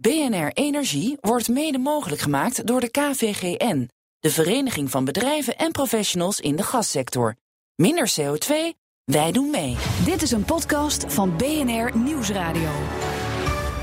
[0.00, 6.40] BNR Energie wordt mede mogelijk gemaakt door de KVGN, de Vereniging van Bedrijven en Professionals
[6.40, 7.34] in de Gassector.
[7.74, 8.52] Minder CO2,
[9.04, 9.76] wij doen mee.
[10.04, 12.70] Dit is een podcast van BNR Nieuwsradio.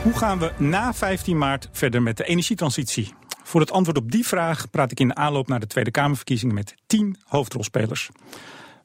[0.03, 3.13] Hoe gaan we na 15 maart verder met de energietransitie?
[3.43, 6.55] Voor het antwoord op die vraag praat ik in de aanloop naar de Tweede Kamerverkiezingen
[6.55, 8.09] met 10 hoofdrolspelers.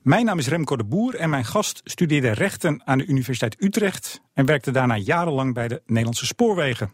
[0.02, 4.20] Mijn naam is Remco de Boer en mijn gast studeerde rechten aan de Universiteit Utrecht
[4.32, 6.92] en werkte daarna jarenlang bij de Nederlandse Spoorwegen.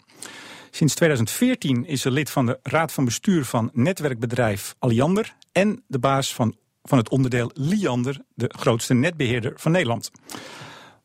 [0.70, 5.98] Sinds 2014 is ze lid van de Raad van Bestuur van netwerkbedrijf Alliander en de
[5.98, 10.10] baas van, van het onderdeel Liander, de grootste netbeheerder van Nederland.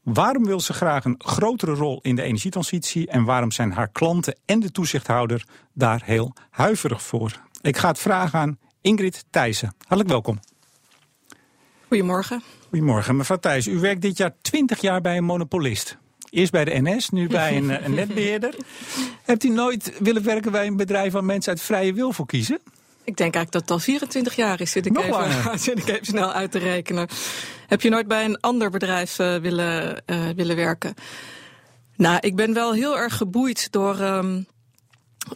[0.03, 4.39] Waarom wil ze graag een grotere rol in de energietransitie en waarom zijn haar klanten
[4.45, 7.41] en de toezichthouder daar heel huiverig voor?
[7.61, 9.73] Ik ga het vragen aan Ingrid Thijssen.
[9.77, 10.39] Hartelijk welkom.
[11.91, 12.43] Goedemorgen.
[12.69, 13.15] Goedemorgen.
[13.15, 15.97] Mevrouw Thijs, u werkt dit jaar 20 jaar bij een monopolist.
[16.29, 18.55] Eerst bij de NS, nu bij een, eh, een netbeheerder.
[19.23, 22.59] Hebt u nooit willen werken bij een bedrijf waar mensen uit vrije wil voor kiezen?
[23.03, 25.59] Ik denk eigenlijk dat het al 24 jaar is, zit ik, Nog even, langer.
[25.59, 27.07] zit ik even snel uit te rekenen.
[27.67, 30.93] Heb je nooit bij een ander bedrijf eh, willen, eh, willen werken?
[31.95, 34.41] Nou, ik ben wel heel erg geboeid door ehm,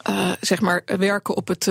[0.04, 1.70] eh, zeg maar werken op het,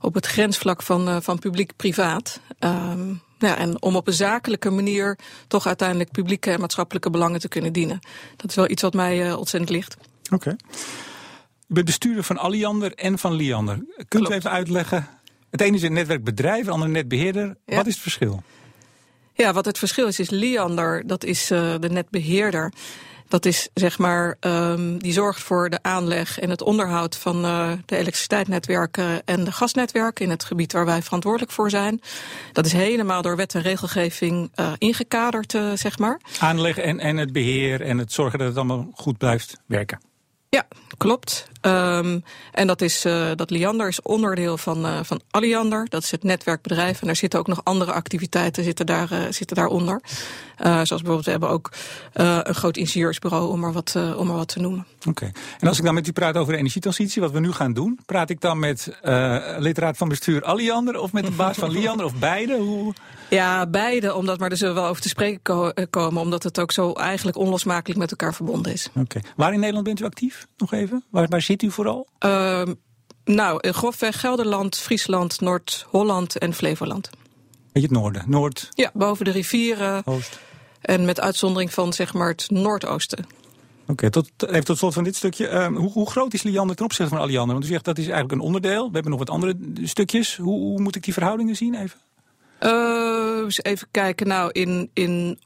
[0.00, 2.40] op het grensvlak van, van publiek-privaat.
[2.58, 3.12] Ehm,
[3.48, 7.72] ja, en om op een zakelijke manier toch uiteindelijk publieke en maatschappelijke belangen te kunnen
[7.72, 7.98] dienen.
[8.36, 9.96] Dat is wel iets wat mij eh, ontzettend ligt.
[10.30, 10.50] Oké.
[10.50, 13.74] U bent bestuurder van Alliander en van Liander.
[13.96, 14.30] Kunt Klopt.
[14.30, 15.08] u even uitleggen?
[15.50, 17.56] Het ene is een netwerkbedrijf, het andere netbeheerder.
[17.66, 17.76] Ja.
[17.76, 18.42] Wat is het verschil?
[19.34, 22.72] Ja, wat het verschil is, is Liander, dat is eh, de netbeheerder.
[23.30, 27.72] Dat is zeg maar, ehm, die zorgt voor de aanleg en het onderhoud van eh,
[27.86, 32.00] de elektriciteitsnetwerken en de gasnetwerken in het gebied waar wij verantwoordelijk voor zijn.
[32.52, 36.20] Dat is helemaal door wet en regelgeving eh, ingekaderd, eh, zeg maar.
[36.38, 40.00] Aanleg en, en het beheer en het zorgen dat het allemaal goed blijft werken.
[40.48, 41.48] Ja, klopt.
[41.60, 42.20] Ehm,
[42.52, 45.86] en dat is eh, dat Liander is onderdeel van, eh, van Alliander.
[45.88, 47.02] Dat is het netwerkbedrijf.
[47.02, 50.00] En er zitten ook nog andere activiteiten zitten daar, eh, zitten daaronder.
[50.62, 51.70] Zoals bijvoorbeeld, we hebben ook
[52.12, 54.86] een groot ingenieursbureau, om maar wat, om maar wat te noemen.
[55.08, 55.30] Oké.
[55.58, 57.98] En als ik dan met u praat over de energietransitie, wat we nu gaan doen,
[58.06, 62.06] praat ik dan met uh, lidraad van bestuur Alliander of met de baas van Liander
[62.06, 62.56] of beide?
[62.56, 62.94] Hoe...
[63.30, 66.60] Ja, beide, omdat, maar er zullen we wel over te spreken ko- komen, omdat het
[66.60, 68.88] ook zo eigenlijk onlosmakelijk met elkaar verbonden is.
[68.94, 69.20] Oké.
[69.36, 70.46] Waar in Nederland bent u actief?
[70.56, 71.04] Nog even.
[71.10, 72.06] Waar, waar zit u vooral?
[72.18, 72.74] Ehm,
[73.24, 77.10] nou, eh, grofweg Gelderland, Friesland, Noord-Holland en Flevoland.
[77.72, 78.24] Weet je het noorden?
[78.26, 80.40] Noord, Ja, boven de rivieren oost?
[80.80, 83.26] en met uitzondering van zeg maar het Noordoosten.
[83.86, 85.48] Oké, tot, even tot slot van dit stukje.
[85.48, 87.52] Ehm, hoe, hoe groot is Liander ten opzichte van Alliander?
[87.54, 88.86] Want u zegt dat is eigenlijk een onderdeel.
[88.86, 90.36] We hebben nog wat andere stukjes.
[90.36, 91.98] Hoe, hoe moet ik die verhoudingen zien even?
[92.58, 94.26] Eh, eens even kijken.
[94.26, 95.38] Nou, in, in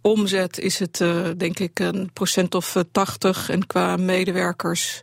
[0.00, 3.48] omzet is het eh, denk ik een procent of eh, 80.
[3.50, 5.02] En qua medewerkers,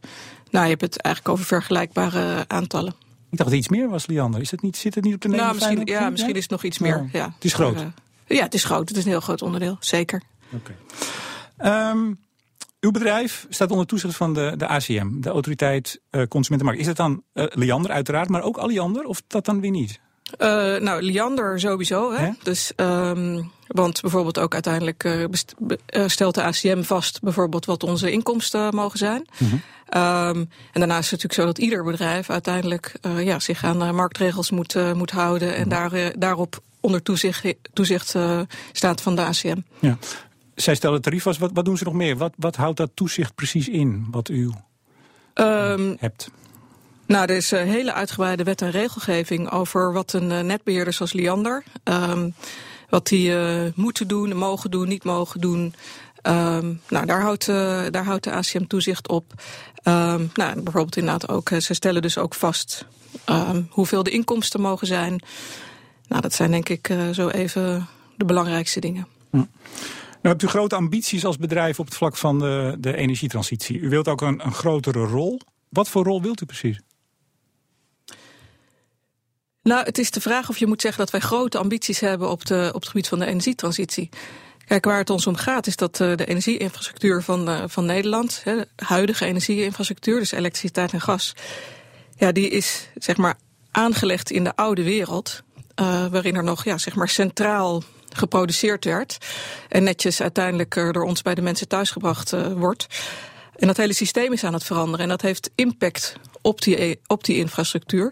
[0.52, 2.94] nou, je hebt het eigenlijk over vergelijkbare aantallen.
[3.30, 4.41] Ik dacht dat het iets meer was, Liander.
[4.41, 5.78] Is het niet, zit het niet op de Nou, 59?
[5.78, 6.97] misschien, ja, misschien is het nog iets meer.
[6.97, 7.19] Ja.
[7.19, 7.31] Ja.
[7.35, 7.75] Het is groot.
[7.75, 7.94] Maar,
[8.28, 8.90] eh, ja, het is groot.
[8.90, 10.22] Het is een heel groot onderdeel, zeker.
[10.53, 10.75] Oké.
[11.57, 12.13] Ehm,
[12.80, 16.81] uw bedrijf staat onder toezicht van de, de ACM, de Autoriteit eh, Consumentenmarkt.
[16.81, 20.00] Is dat dan eh, Liander uiteraard, maar ook Alliander of dat dan weer niet?
[20.38, 22.14] Eh, nou, Liander sowieso.
[22.14, 22.30] Hè?
[22.44, 25.56] Dus, ehm, want bijvoorbeeld ook uiteindelijk eh, best-
[25.86, 29.26] eh, stelt de ACM vast bijvoorbeeld wat onze inkomsten mogen zijn.
[29.88, 34.52] Ehm, en daarnaast is het natuurlijk zo dat ieder bedrijf uiteindelijk ja, zich aan marktregels
[34.52, 38.16] moet, moet houden en daar, eh, daarop onder toezicht, toezicht
[38.72, 39.58] staat van de ACM.
[39.80, 39.98] Ja.
[40.56, 41.40] Zij stellen tarief vast.
[41.40, 42.18] Wat, wat doen ze nog meer?
[42.18, 44.52] Wat, wat houdt dat toezicht precies in, wat u
[45.34, 46.30] Ehm, hebt?
[47.07, 51.13] Nou, er is een hele uitgebreide wet en regelgeving over wat een eh, netbeheerder zoals
[51.13, 52.29] Liander, ehm,
[52.90, 55.73] wat die eh, moeten doen, mogen doen, niet mogen doen.
[56.28, 59.34] Ehm, nou, daar houdt, eh, daar houdt de ACM toezicht op.
[59.84, 62.85] Ehm, nou, bijvoorbeeld inderdaad ook, eh, ze stellen dus ook vast
[63.69, 65.22] hoeveel de inkomsten mogen zijn.
[66.07, 67.88] Nou, dat zijn denk ik eh, zo even
[68.18, 69.07] de belangrijkste dingen.
[69.31, 69.47] Nou
[70.22, 73.79] hebt u grote ambities als bedrijf op het vlak van de, de energietransitie.
[73.79, 75.39] U wilt ook een, een grotere rol.
[75.69, 76.81] Wat voor rol wilt u precies?
[79.68, 82.46] Nou, het is de vraag of je moet zeggen dat wij grote ambities hebben op,
[82.46, 84.10] de, op het gebied van de energietransitie.
[84.66, 88.42] Kijk, waar het ons om gaat is dat eh, de energieinfrastructuur van, eh, van Nederland,
[88.44, 91.36] de huidige energieinfrastructuur, dus elektriciteit en gas,
[92.18, 93.38] ja, die is zeg maar
[93.72, 95.42] aangelegd in de oude wereld,
[95.75, 99.18] eh, waarin er nog ja, zeg maar centraal geproduceerd werd
[99.70, 102.88] en netjes uiteindelijk door ons bij de mensen thuisgebracht eh, wordt.
[103.56, 107.24] En dat hele systeem is aan het veranderen en dat heeft impact op die, op
[107.24, 108.12] die infrastructuur.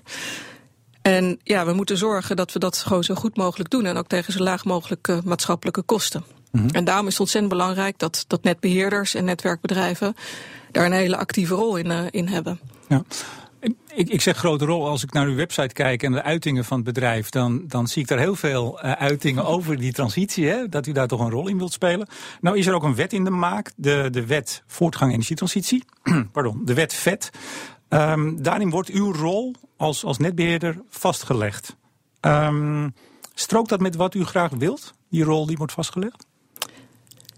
[1.05, 4.07] En ja, we moeten zorgen dat we dat gewoon zo goed mogelijk doen en ook
[4.07, 6.23] tegen zo laag mogelijke maatschappelijke kosten.
[6.51, 6.67] Mhm.
[6.69, 10.15] En daarom is het ontzettend belangrijk dat, dat netbeheerders en netwerkbedrijven
[10.71, 12.59] daar een hele actieve rol in, uh, in hebben.
[12.87, 13.03] Ja.
[13.95, 14.87] Ik, ik, zeg grote rol.
[14.87, 18.01] Als ik naar uw website kijk en de uitingen van het bedrijf, dan, dan zie
[18.01, 20.47] ik daar heel veel uh, uitingen over die transitie.
[20.47, 22.07] Hè, dat u daar toch een rol in wilt spelen.
[22.41, 25.83] Nou is er ook een wet in de maak, de, de wet voortgang energietransitie.
[26.31, 27.31] Pardon, de wet VET.
[27.89, 31.75] Um, daarin wordt uw rol als, als netbeheerder vastgelegd.
[32.21, 32.93] Um,
[33.33, 36.25] strookt dat met wat u graag wilt, die rol die wordt vastgelegd?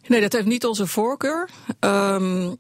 [0.08, 1.50] Nee, dat heeft niet onze voorkeur.
[1.80, 2.58] Um,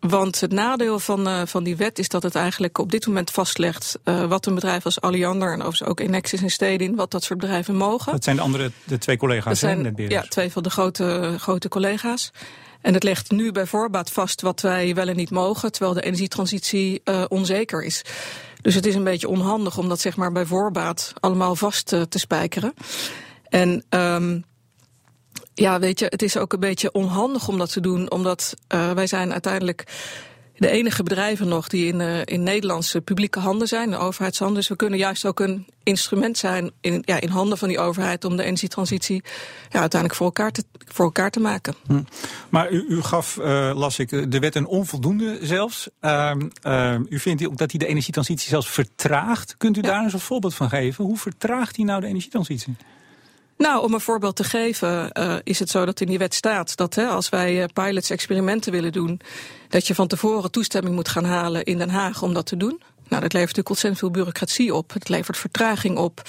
[0.00, 3.30] want het nadeel van, uh, van die wet is dat het eigenlijk op dit moment
[3.30, 7.24] vastlegt uh, wat een bedrijf als Alliander en overigens ook Enexis en Stedin, wat dat
[7.24, 8.12] soort bedrijven mogen.
[8.12, 11.68] Dat zijn de andere, de twee collega's, dat zijn, Ja, twee van de grote, grote
[11.68, 12.32] collega's.
[12.86, 16.02] En het legt nu bij voorbaat vast wat wij wel en niet mogen, terwijl de
[16.02, 18.02] energietransitie uh, onzeker is.
[18.60, 22.08] Dus het is een beetje onhandig om dat zeg maar bij voorbaat allemaal vast te,
[22.08, 22.74] te spijkeren.
[23.48, 24.44] En um,
[25.54, 28.90] ja, weet je, het is ook een beetje onhandig om dat te doen, omdat uh,
[28.90, 29.84] wij zijn uiteindelijk
[30.56, 34.56] de enige bedrijven nog die in, uh, in Nederlandse publieke handen zijn, de overheidshanden.
[34.56, 38.24] Dus we kunnen juist ook een instrument zijn in, ja, in handen van die overheid
[38.24, 39.22] om de energietransitie
[39.70, 41.74] ja, uiteindelijk voor elkaar te, voor elkaar te maken.
[41.86, 42.02] Hm.
[42.48, 45.88] Maar u, u gaf, uh, las ik, de wet een onvoldoende zelfs.
[46.00, 46.32] Uh,
[47.08, 49.54] u vindt dat hij de energietransitie zelfs vertraagt.
[49.56, 49.88] Kunt u ja.
[49.88, 51.04] daar eens een voorbeeld van geven?
[51.04, 52.76] Hoe vertraagt hij nou de energietransitie?
[53.56, 56.76] Nou, om een voorbeeld te geven, uh, is het zo dat in die wet staat
[56.76, 59.20] dat hè, als wij uh, pilots experimenten willen doen,
[59.68, 62.82] dat je van tevoren toestemming moet gaan halen in Den Haag om dat te doen.
[63.08, 64.92] Nou, dat levert natuurlijk ontzettend veel bureaucratie op.
[64.92, 66.22] Het levert vertraging op.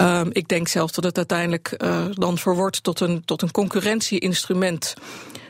[0.00, 4.94] Um, ik denk zelfs dat het uiteindelijk uh, dan verwordt tot een, tot een concurrentieinstrument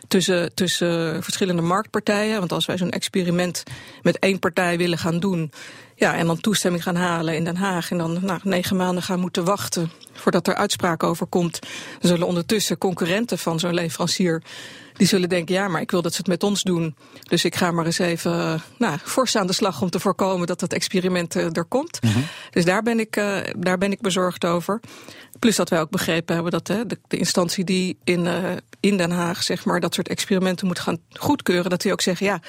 [0.09, 2.39] tussen, tussen verschillende marktpartijen.
[2.39, 3.63] Want als wij zo'n experiment
[4.03, 5.53] met één partij willen gaan doen,
[6.05, 9.21] ja, en dan toestemming gaan halen in Den Haag en dan nou, negen maanden gaan
[9.21, 11.59] moeten wachten voordat er uitspraak over komt,
[12.01, 14.43] dan zullen ondertussen concurrenten van zo'n leverancier
[14.93, 16.97] die zullen denken, ja, maar ik wil dat ze het met ons doen.
[17.23, 20.61] Dus ik ga maar eens even nou, fors aan de slag om te voorkomen dat
[20.61, 22.03] dat experiment uh, er komt.
[22.03, 22.25] Mm -hmm.
[22.51, 24.81] Dus daar ben, ik, uh, daar ben ik bezorgd over.
[25.39, 28.51] Plus dat wij ook begrepen hebben dat hè, de, de instantie die in, uh,
[28.81, 32.27] in Den Haag zeg maar, dat soort experimenten moet gaan goedkeuren, dat die ook zeggen,
[32.27, 32.41] ja,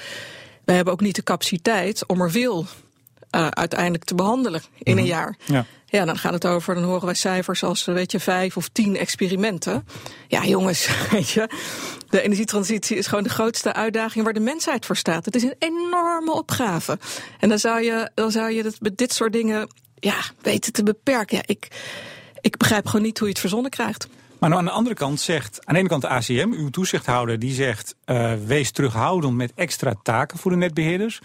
[0.64, 2.66] wij hebben ook niet de capaciteit om er veel
[3.30, 4.98] uh, uiteindelijk te behandelen in mm -hmm.
[4.98, 5.36] een jaar.
[5.44, 5.66] Ja.
[5.86, 8.96] ja, dan gaat het over, dan horen wij cijfers als, weet je, vijf of tien
[8.96, 9.86] experimenten.
[10.28, 11.48] Ja, jongens, weet je,
[12.08, 15.24] de energietransitie is gewoon de grootste uitdaging waar de mensheid voor staat.
[15.24, 16.98] Het is een enorme opgave.
[17.40, 20.82] En dan zou je, dan zou je dat met dit soort dingen, ja, weten te
[20.82, 21.36] beperken.
[21.36, 21.68] Ja, ik,
[22.40, 24.08] ik begrijp gewoon niet hoe je het verzonnen krijgt.
[24.38, 27.38] Maar nou aan de andere kant zegt, aan de ene kant de ACM, uw toezichthouder,
[27.38, 31.20] die zegt, uh, wees terughoudend met extra taken voor de netbeheerders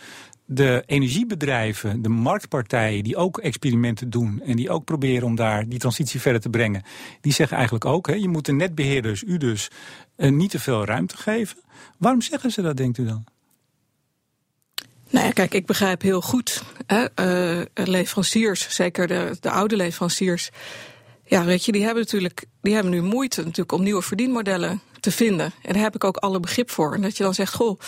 [0.53, 5.79] de energiebedrijven, de marktpartijen die ook experimenten doen en die ook proberen om daar die
[5.79, 6.83] transitie verder te brengen,
[7.21, 9.69] die zeggen eigenlijk ook, hè, je moet de netbeheerders, u dus,
[10.17, 11.57] uh, niet te veel ruimte geven.
[11.97, 13.23] Waarom zeggen ze dat, denkt u dan?
[15.09, 16.63] Nou ja, kijk, ik begrijp heel goed.
[16.85, 17.05] Hè,
[17.59, 20.49] uh, leveranciers, zeker de, de oude leveranciers,
[21.25, 25.11] ja, weet je, die hebben natuurlijk, die hebben nu moeite natuurlijk om nieuwe verdienmodellen te
[25.11, 25.51] vinden.
[25.61, 26.93] En daar heb ik ook alle begrip voor.
[26.93, 27.79] En dat je dan zegt, goh,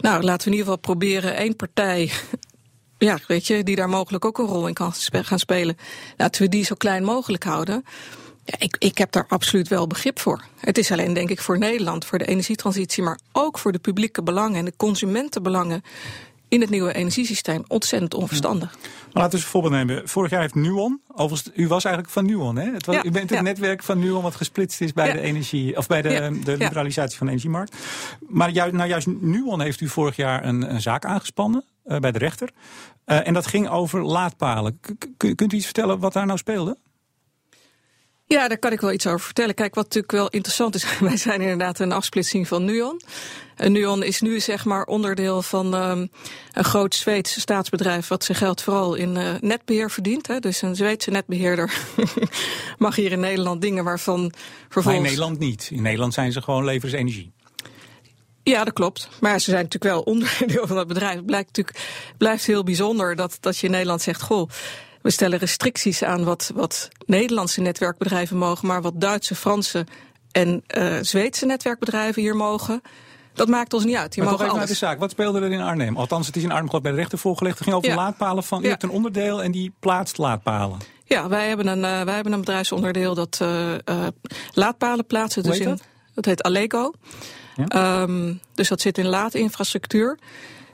[0.00, 2.10] nou, laten we in ieder geval proberen één partij
[2.98, 5.76] ja, weet je, die daar mogelijk ook een rol in kan gaan spelen.
[6.16, 7.84] Laten we die zo klein mogelijk houden.
[8.44, 10.44] Ja, ik, ik heb daar absoluut wel begrip voor.
[10.56, 14.22] Het is alleen, denk ik, voor Nederland, voor de energietransitie, maar ook voor de publieke
[14.22, 15.82] belangen en de consumentenbelangen
[16.50, 18.72] in het nieuwe energiesysteem ontzettend onverstandig.
[18.72, 18.78] Ja.
[18.80, 20.08] Maar laten we eens een voorbeeld nemen.
[20.08, 22.72] Vorig jaar heeft Nuon, overigens, u was eigenlijk van Nuon, hè?
[22.72, 23.44] Het was, ja, u bent het ja.
[23.44, 27.26] netwerk van Nuon wat gesplitst is bij de energie, of bij de, de liberalisatie van
[27.26, 27.76] de energiemarkt.
[28.28, 32.12] Maar juist, nou juist Nuon heeft u vorig jaar een, een zaak aangespannen uh, bij
[32.12, 32.50] de rechter.
[33.06, 34.80] Uh, en dat ging over laadpalen.
[35.16, 36.76] K kunt u iets vertellen wat daar nou speelde?
[38.32, 39.54] Ja, daar kan ik wel iets over vertellen.
[39.54, 43.00] Kijk, wat natuurlijk wel interessant is, wij zijn inderdaad een afsplitsing van Nuon.
[43.56, 46.10] En Nuon is nu zeg maar onderdeel van um,
[46.52, 50.26] een groot Zweeds staatsbedrijf wat zijn geld vooral in uh, netbeheer verdient.
[50.26, 50.38] Hè.
[50.38, 51.72] Dus een Zweedse netbeheerder
[52.78, 54.32] mag hier in Nederland dingen waarvan
[54.68, 54.84] vervolgens...
[54.84, 55.68] Maar in Nederland niet.
[55.72, 57.32] In Nederland zijn ze gewoon levers energie.
[58.42, 59.08] Ja, dat klopt.
[59.20, 61.14] Maar ze zijn natuurlijk wel onderdeel van dat bedrijf.
[61.14, 64.50] Het blijkt natuurlijk, blijft heel bijzonder dat, dat je in Nederland zegt, goh,
[65.02, 69.86] we stellen restricties aan wat, wat Nederlandse netwerkbedrijven mogen, maar wat Duitse, Franse
[70.32, 72.82] en uh, Zweedse netwerkbedrijven hier mogen.
[73.34, 74.12] Dat maakt ons niet uit.
[74.12, 74.52] Die maar alles.
[74.52, 74.98] naar de zaak.
[74.98, 75.96] Wat speelde er in Arnhem?
[75.96, 77.54] Althans, het is in Arnhem bij de rechter voorgelegd.
[77.54, 77.96] Het ging over ja.
[77.96, 78.60] laadpalen van.
[78.60, 78.68] U ja.
[78.68, 80.78] hebt een onderdeel en die plaatst laadpalen.
[81.04, 84.06] Ja, wij hebben een, uh, wij hebben een bedrijfsonderdeel dat uh, uh,
[84.52, 85.42] laadpalen plaatsen.
[85.42, 85.86] Hoe dus heet in, dat?
[86.14, 86.92] dat heet Allego.
[87.56, 88.02] Ja?
[88.02, 90.18] Um, dus dat zit in laadinfrastructuur.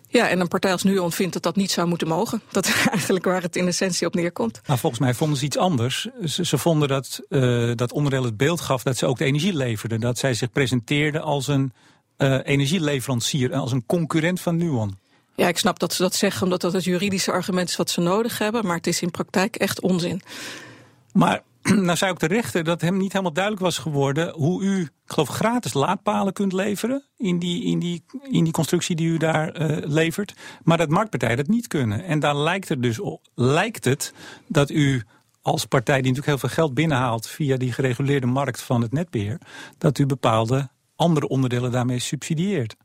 [0.08, 2.42] Ja, en een partij als NUON vindt dat dat niet zou moeten mogen.
[2.50, 4.60] Dat is eigenlijk waar het in essentie op neerkomt.
[4.66, 6.08] Nou, volgens mij vonden ze iets anders.
[6.25, 9.54] Ze, ze vonden dat uh, dat onderdeel het beeld gaf dat ze ook de energie
[9.54, 10.00] leverden.
[10.00, 11.72] Dat zij zich presenteerden als een
[12.18, 14.98] uh, energieleverancier, als een concurrent van NUON.
[15.34, 18.00] Ja, ik snap dat ze dat zeggen omdat dat het juridische argument is wat ze
[18.00, 18.66] nodig hebben.
[18.66, 20.22] Maar het is in praktijk echt onzin.
[21.12, 21.42] Maar
[21.87, 24.90] nou zei ook de rechter dat hem niet helemaal duidelijk was geworden hoe u, ik
[25.04, 29.61] geloof, gratis laadpalen kunt leveren in die, in die, in die constructie die u daar
[29.61, 30.35] uh, levert.
[30.62, 32.04] Maar dat marktpartijen dat niet kunnen.
[32.04, 34.14] En daar lijkt het dus op, lijkt het
[34.46, 35.02] dat u
[35.42, 39.38] als partij die natuurlijk heel veel geld binnenhaalt via die gereguleerde markt van het netbeheer,
[39.78, 42.76] dat u bepaalde andere onderdelen daarmee subsidieert.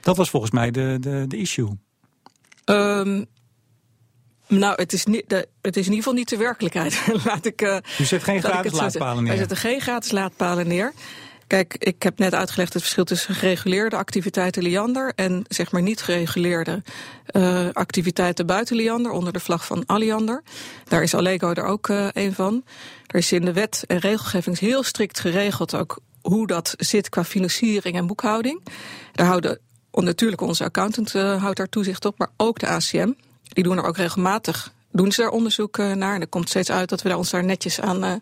[0.00, 1.78] Dat was volgens mij de, de, de issue.
[2.64, 3.26] Um,
[4.58, 7.00] nou, het is, niet, de, het is in ieder geval niet de werkelijkheid.
[7.24, 9.32] Laat ik, uh, U zet geen gratis laadpalen neer?
[9.32, 10.92] Wij zetten geen gratis laadpalen neer.
[11.46, 16.02] Kijk, ik heb net uitgelegd het verschil tussen gereguleerde activiteiten Liander en zeg maar niet
[16.02, 16.82] gereguleerde
[17.32, 20.42] uh, activiteiten buiten Liander onder de vlag van Alliander.
[20.84, 22.64] Daar is Allego er ook uh, een van.
[23.06, 27.24] Er is in de wet en regelgeving heel strikt geregeld ook hoe dat zit qua
[27.24, 28.62] financiering en boekhouding.
[29.12, 29.58] Daar houden
[29.90, 33.12] natuurlijk onze accountant uh, houdt daar toezicht op, maar ook de ACM.
[33.52, 36.14] Die doen er ook regelmatig doen ze er onderzoek naar.
[36.14, 38.12] En er komt steeds uit dat we ons daar netjes aan, uh,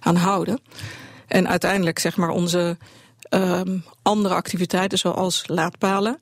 [0.00, 0.60] aan houden.
[1.26, 2.76] En uiteindelijk zeg maar onze
[3.30, 6.18] um, andere activiteiten zoals laadpalen.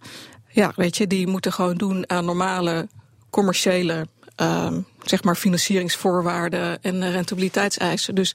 [0.49, 2.89] Ja, weet je, die moeten gewoon doen aan normale
[3.31, 4.07] commerciële
[4.37, 8.15] um, zeg maar financieringsvoorwaarden en rentabiliteitseisen.
[8.15, 8.35] Dus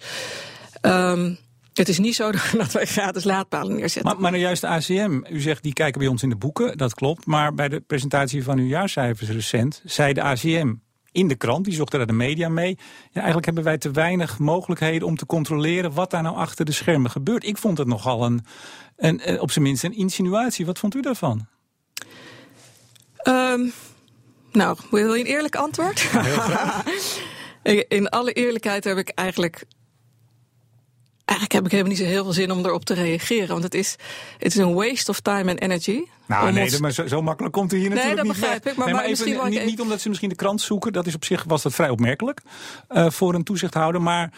[0.82, 1.38] um,
[1.80, 4.12] het is niet zo dat wij gratis laadpalen neerzetten.
[4.12, 6.78] Maar, maar nou juist de ACM, u zegt die kijken bij ons in de boeken,
[6.78, 7.26] dat klopt.
[7.26, 10.74] Maar bij de presentatie van uw jaarcijfers recent zei de ACM
[11.12, 12.78] in de krant, die zochten daar de media mee.
[13.12, 16.72] Ja, eigenlijk hebben wij te weinig mogelijkheden om te controleren wat daar nou achter de
[16.72, 17.46] schermen gebeurt.
[17.46, 18.46] Ik vond het nogal een,
[18.96, 20.66] een, op zijn minst een insinuatie.
[20.66, 21.48] Wat vond u daarvan?
[23.28, 23.72] Um,
[24.52, 26.00] nou, wil je een eerlijk antwoord?
[26.00, 26.84] Ja, heel graag.
[27.88, 29.66] in alle eerlijkheid heb ik eigenlijk
[31.30, 33.48] eigenlijk heb ik helemaal niet zo heel veel zin om erop te reageren.
[33.48, 33.96] Want het is,
[34.38, 36.02] het is een waste of time and energy.
[36.26, 36.80] Nou nee, ons...
[36.80, 38.74] maar zo, zo, makkelijk komt u hier natuurlijk nee, dat niet begrijp weg.
[38.74, 38.80] ik.
[38.80, 40.94] Maar, nee, maar, maar even, niet, niet, omdat ze misschien de krant zoeken.
[40.94, 42.42] Dat is op zich was dat vrij opmerkelijk
[42.90, 44.02] uh, voor een toezichthouder.
[44.02, 44.34] Maar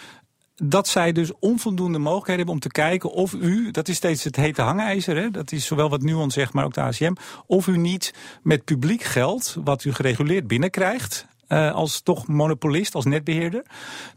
[0.63, 4.35] dat zij dus onvoldoende mogelijkheden hebben om te kijken of u, dat is steeds het
[4.35, 7.13] hete hangijzer, hè, dat is zowel wat Nuon zegt, maar ook de ACM,
[7.45, 13.05] of u niet met publiek geld, wat u gereguleerd binnenkrijgt, uh, als toch monopolist, als
[13.05, 13.63] netbeheerder,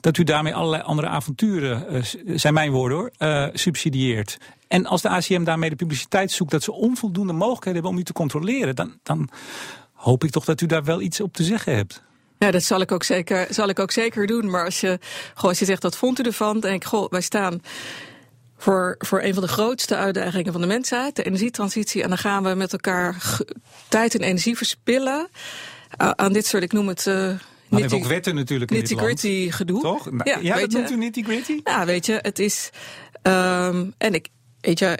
[0.01, 2.03] dat u daarmee allerlei andere avonturen, uh,
[2.37, 4.39] zijn mijn woorden hoor, uh, subsidieert.
[4.69, 8.05] En als de ACM daarmee de publiciteit zoekt dat ze onvoldoende mogelijkheden hebben om u
[8.05, 9.29] te controleren, dan, dan
[9.93, 12.03] hoop ik toch dat u daar wel iets op te zeggen hebt.
[12.39, 14.51] Ja, dat zal ik ook zeker, zal ik ook zeker doen.
[14.51, 14.99] Maar als je,
[15.35, 16.53] goh, als je zegt, wat vond u ervan?
[16.53, 17.63] Dan denk ik, goh, wij staan
[18.57, 22.03] voor, voor een van de grootste uitdagingen van de mensheid, de energietransitie.
[22.03, 23.41] En dan gaan we met elkaar
[23.89, 25.29] tijd en energie verspillen
[25.97, 27.07] aan dit soort, ik noem het...
[27.07, 29.81] Uh, maar we hebben ook wetten natuurlijk in nitty gritty gedoe.
[29.81, 30.11] Toch?
[30.11, 31.61] Nou, ja, ja dat noemt u nitty gritty?
[31.65, 32.71] Ja, weet je, het is...
[33.23, 34.29] Um, en ik,
[34.61, 34.99] weet je,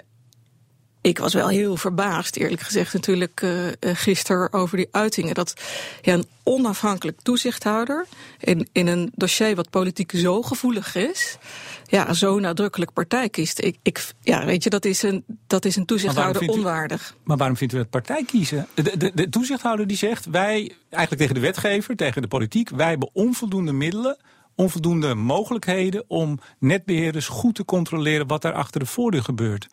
[1.05, 5.33] ik was wel heel verbaasd, eerlijk gezegd, natuurlijk uh, gisteren over die uitingen.
[5.33, 5.53] Dat
[6.01, 8.05] ja, een onafhankelijk toezichthouder
[8.39, 11.37] in, in een dossier wat politiek zo gevoelig is,
[11.85, 13.61] ja, zo nadrukkelijk partij kiest.
[13.61, 17.15] Ik, ik, ja, weet je, dat is een, dat is een toezichthouder maar onwaardig.
[17.23, 18.67] Maar waarom vindt u dat partij kiezen?
[18.73, 22.89] De, de, de toezichthouder die zegt, wij, eigenlijk tegen de wetgever, tegen de politiek, wij
[22.89, 24.17] hebben onvoldoende middelen
[24.55, 29.67] onvoldoende mogelijkheden om netbeheerders goed te controleren wat daar achter de voordeur gebeurt.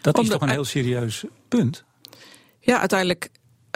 [0.00, 1.84] Dat is toch een heel serieus punt?
[2.60, 3.28] Ja, uiteindelijk.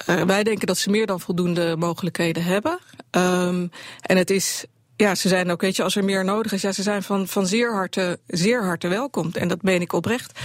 [0.08, 2.78] Uh, wij denken dat ze meer dan voldoende mogelijkheden hebben.
[3.10, 4.64] Um, en het is.
[4.96, 7.28] Ja, ze zijn ook, weet je, als er meer nodig is, ja, ze zijn van,
[7.28, 9.30] van zeer, harte, zeer harte welkom.
[9.32, 10.38] En dat meen ik oprecht.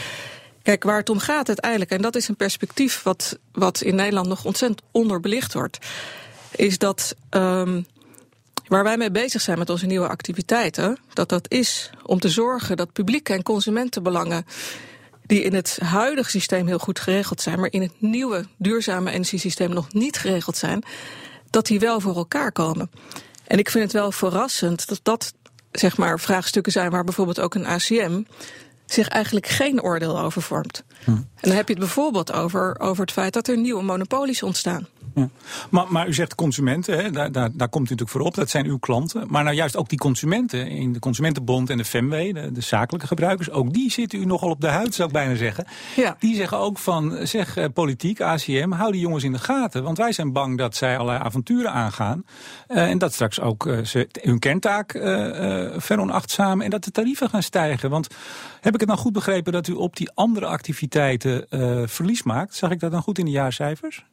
[0.61, 4.27] Kijk, waar het om gaat uiteindelijk, en dat is een perspectief wat, wat in Nederland
[4.27, 5.77] nog ontzettend onderbelicht wordt,
[6.55, 7.85] is dat um,
[8.67, 12.77] waar wij mee bezig zijn met onze nieuwe activiteiten, dat dat is om te zorgen
[12.77, 14.45] dat publieke en consumentenbelangen
[15.29, 19.73] die in het huidige systeem heel goed geregeld zijn, maar in het nieuwe duurzame energiesysteem
[19.73, 20.83] nog niet geregeld zijn,
[21.49, 22.91] dat die wel voor elkaar komen.
[23.47, 25.33] En ik vind het wel verrassend dat dat
[25.71, 28.23] zeg maar vraagstukken zijn waar bijvoorbeeld ook een ACM
[28.85, 30.83] zich eigenlijk geen oordeel over vormt.
[31.03, 31.11] Hm.
[31.11, 34.87] En dan heb je het bijvoorbeeld over, over het feit dat er nieuwe monopolies ontstaan.
[35.15, 35.29] Ja.
[35.69, 38.49] Maar, maar u zegt consumenten, hè, daar, daar, daar komt u natuurlijk voor op, dat
[38.49, 39.25] zijn uw klanten.
[39.27, 43.07] Maar nou juist ook die consumenten in de Consumentenbond en de FEMW, de, de zakelijke
[43.07, 45.65] gebruikers, ook die zitten u nogal op de huid, zou ik bijna zeggen.
[45.95, 46.15] Ja.
[46.19, 49.83] Die zeggen ook van, zeg eh, politiek, ACM, hou die jongens in de gaten.
[49.83, 52.25] Want wij zijn bang dat zij allerlei avonturen aangaan.
[52.67, 57.29] Uh, en dat straks ook uh, ze hun kerntaak uh, veronachtzamen en dat de tarieven
[57.29, 57.89] gaan stijgen.
[57.89, 58.07] Want
[58.61, 61.45] heb ik het nou goed begrepen dat u op die andere activiteiten
[61.89, 62.55] verlies maakt?
[62.55, 64.05] Zag ik dat dan goed in de jaarcijfers?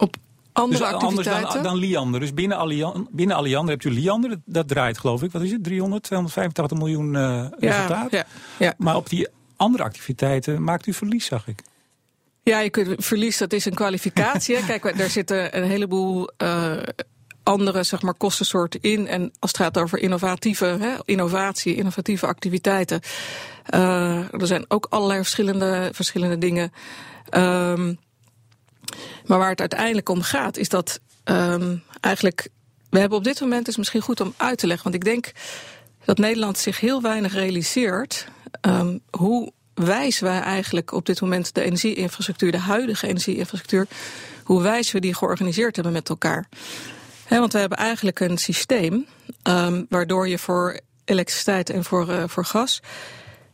[0.00, 0.16] Op
[0.52, 1.32] andere dus activiteiten.
[1.34, 2.20] Anders dan, dan Liander.
[2.20, 4.36] Dus binnen, Allian, binnen Alliander hebt u Liander.
[4.44, 5.64] Dat, draait geloof ik, wat is het?
[5.64, 8.10] 300, 285 miljoen uh, resultaat.
[8.10, 8.24] Ja,
[8.58, 8.74] ja.
[8.78, 11.62] Maar op die andere activiteiten maakt u verlies, zag ik.
[12.42, 14.64] Ja, je kunt, verlies, dat is een kwalificatie.
[14.66, 16.72] Kijk, daar zitten een heleboel uh,
[17.42, 19.06] andere zeg maar, kostensoorten in.
[19.06, 23.00] En als het gaat over innovatieve hè, innovatie, innovatieve activiteiten.
[23.74, 26.72] Uh, er zijn ook allerlei verschillende, verschillende dingen.
[27.30, 27.98] Um,
[29.30, 32.48] maar waar het uiteindelijk om gaat, is dat um, eigenlijk.
[32.88, 34.90] We hebben op dit moment, is misschien goed om uit te leggen.
[34.90, 35.32] Want ik denk
[36.04, 38.26] dat Nederland zich heel weinig realiseert.
[38.60, 43.86] Um, hoe wijs wij eigenlijk op dit moment de energieinfrastructuur, de huidige energieinfrastructuur,
[44.44, 46.48] hoe wijs we die georganiseerd hebben met elkaar.
[47.28, 49.06] Want we hebben eigenlijk een systeem
[49.42, 52.82] um, waardoor je voor elektriciteit en voor, uh, voor gas,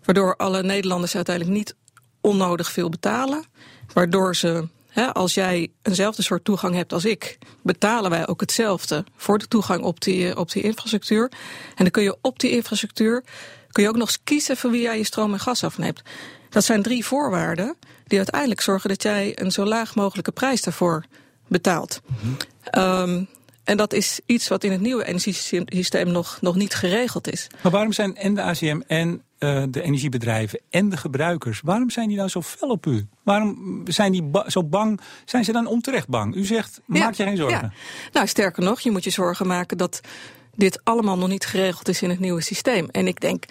[0.05, 1.75] waardoor alle Nederlanders uiteindelijk niet
[2.21, 3.45] onnodig veel betalen,
[3.93, 9.05] waardoor ze He, als jij eenzelfde soort toegang hebt als ik, betalen wij ook hetzelfde
[9.17, 11.33] voor de toegang op die, op die infrastructuur.
[11.69, 13.25] En dan kun je op die infrastructuur
[13.71, 16.03] kun je ook nog eens kiezen van wie jij je stroom en gas afneemt.
[16.51, 17.77] Dat zijn drie voorwaarden
[18.07, 21.05] die uiteindelijk zorgen dat jij een zo laag mogelijke prijs daarvoor
[21.49, 22.01] betaalt.
[22.07, 22.37] Mm
[22.71, 22.83] -hmm.
[22.83, 23.29] um,
[23.67, 27.47] en dat is iets wat in het nieuwe energiesysteem nog, nog niet geregeld is.
[27.63, 32.09] Maar waarom zijn en de ACM en uh, de energiebedrijven en de gebruikers, waarom zijn
[32.09, 33.07] die nou zo fel op u?
[33.23, 35.01] Waarom zijn die ba zo bang?
[35.25, 36.35] Zijn ze dan onterecht bang?
[36.35, 37.61] U zegt, maak je geen zorgen.
[37.61, 37.73] Ja.
[38.13, 40.01] Nou, sterker nog, je moet je zorgen maken dat
[40.55, 42.89] dit allemaal nog niet geregeld is in het nieuwe systeem.
[42.91, 43.45] En ik denk,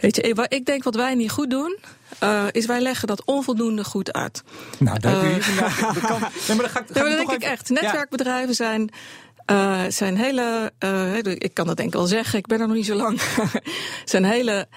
[0.00, 1.78] weet je, ik denk wat wij niet goed doen,
[2.22, 4.42] uh, is wij leggen dat onvoldoende goed uit.
[4.78, 6.20] Nou, je vandaag de kant.
[6.20, 7.68] Nee, maar dat, ga, ga nee, maar dat denk ik echt.
[7.68, 8.90] Netwerkbedrijven zijn
[9.50, 12.76] uh, zijn hele, uh, ik kan dat denk ik wel zeggen, ik ben er nog
[12.76, 13.20] niet zo lang.
[14.04, 14.68] zijn hele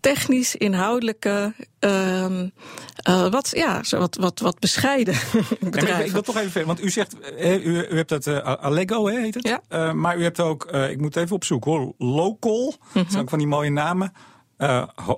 [0.00, 2.40] technisch inhoudelijke, uh,
[3.08, 5.14] uh, wat, ja, wat, wat, wat bescheiden
[5.60, 5.98] bedrijven.
[5.98, 9.20] Ja, ik wil toch even want u zegt, u, u hebt dat uh, Allego, hè,
[9.20, 9.60] heet het?
[9.68, 9.92] Ja.
[9.92, 13.02] maar u hebt ook, ik moet even opzoeken hoor, Local, mm -hmm.
[13.02, 14.12] dat zijn ook van die mooie namen.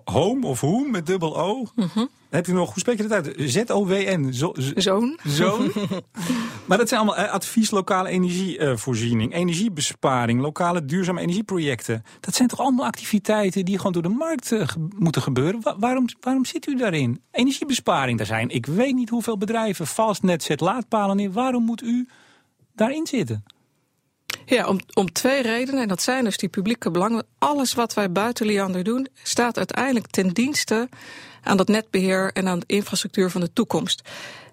[0.04, 1.66] Home of Whom met dubbel O.
[1.74, 2.08] Mm -hmm.
[2.36, 3.34] Heb je nog, hoe spreek je dat uit?
[3.36, 4.32] Z-O-W-N.
[4.32, 5.18] Zo, Zoon.
[5.24, 5.72] Zoon.
[6.66, 12.02] maar dat zijn allemaal uh, advies lokale energievoorziening, uh, energiebesparing, lokale duurzame energieprojecten.
[12.20, 15.60] Dat zijn toch allemaal activiteiten die gewoon door de markt uh, ge moeten gebeuren?
[15.60, 17.22] Wa waarom, waarom zit u daarin?
[17.30, 21.32] Energiebesparing, daar zijn ik weet niet hoeveel bedrijven, Fastnet zet laadpalen in.
[21.32, 22.08] Waarom moet u
[22.74, 23.44] daarin zitten?
[24.48, 25.82] Ja, om, om twee redenen.
[25.82, 27.26] En dat zijn dus die publieke belangen.
[27.38, 30.88] Alles wat wij buiten Liander doen, staat uiteindelijk ten dienste
[31.42, 34.02] aan dat netbeheer en aan de infrastructuur van de toekomst.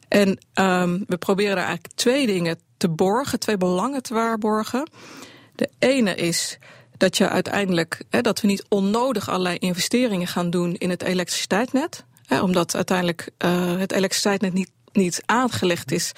[0.08, 4.90] En um, we proberen daar eigenlijk twee dingen te borgen, twee belangen te waarborgen.
[5.56, 6.58] De ene is
[6.98, 12.04] dat je uiteindelijk, hè, dat we niet onnodig allerlei investeringen gaan doen in het elektriciteitsnet.
[12.42, 16.12] Omdat uiteindelijk uh, het elektriciteitsnet niet, niet aangelegd is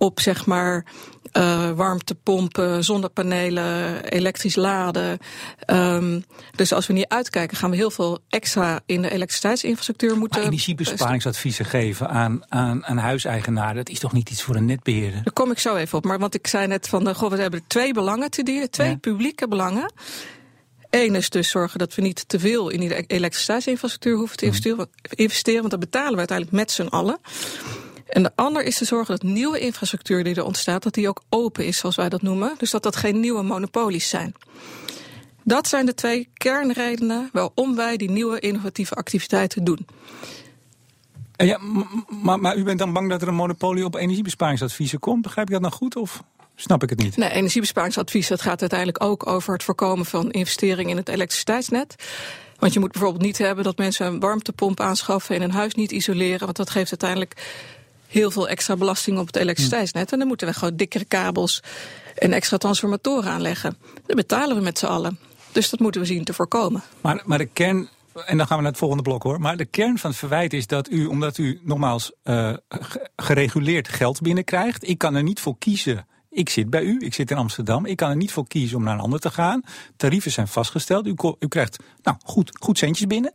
[0.00, 0.84] op zeg maar
[1.32, 5.18] uh, warmtepompen, zonnepanelen, elektrisch laden.
[5.66, 6.24] Um,
[6.56, 10.38] dus als we niet uitkijken, gaan we heel veel extra in de elektriciteitsinfrastructuur moeten.
[10.38, 15.22] Maar energiebesparingsadviezen geven aan, aan, aan huiseigenaren, dat is toch niet iets voor een netbeheerder?
[15.22, 16.04] Daar kom ik zo even op.
[16.04, 18.90] Maar want ik zei net van, uh, goh, we hebben twee belangen te dienen, twee
[18.90, 18.96] ja.
[18.96, 19.92] publieke belangen.
[20.90, 24.88] Eén is dus zorgen dat we niet te veel in die elektriciteitsinfrastructuur hoeven te investeren,
[25.10, 27.18] investeren want dat betalen we uiteindelijk met z'n allen.
[28.10, 31.22] En de ander is te zorgen dat nieuwe infrastructuur die er ontstaat, dat die ook
[31.28, 32.54] open is, zoals wij dat noemen.
[32.58, 34.34] Dus dat dat geen nieuwe monopolies zijn.
[35.42, 39.86] Dat zijn de twee kernredenen waarom wij die nieuwe innovatieve activiteiten doen.
[41.36, 41.58] Ja,
[42.22, 45.22] maar, maar u bent dan bang dat er een monopolie op energiebesparingsadviezen komt?
[45.22, 46.22] Begrijp ik dat nou goed of
[46.54, 47.16] snap ik het niet?
[47.16, 51.94] Nee, energiebesparingsadvies dat gaat uiteindelijk ook over het voorkomen van investeringen in het elektriciteitsnet.
[52.56, 55.92] Want je moet bijvoorbeeld niet hebben dat mensen een warmtepomp aanschaffen en een huis niet
[55.92, 56.44] isoleren.
[56.44, 57.34] Want dat geeft uiteindelijk
[58.10, 60.12] heel veel extra belasting op het elektriciteitsnet.
[60.12, 61.62] En dan moeten we gewoon dikkere kabels
[62.14, 63.76] en extra transformatoren aanleggen.
[64.06, 65.18] Dat betalen we met z'n allen.
[65.52, 66.82] Dus dat moeten we zien te voorkomen.
[67.00, 67.88] Maar, maar de kern
[68.26, 69.40] en dan gaan we naar het volgende blok hoor.
[69.40, 72.52] Maar de kern van het verwijt is dat u, omdat u nogmaals uh,
[73.16, 76.06] gereguleerd geld binnenkrijgt, ik kan er niet voor kiezen.
[76.30, 77.86] Ik zit bij u, ik zit in Amsterdam.
[77.86, 79.62] Ik kan er niet voor kiezen om naar een ander te gaan.
[79.96, 81.06] Tarieven zijn vastgesteld.
[81.06, 83.32] U, u krijgt nou, goed, goed centjes binnen.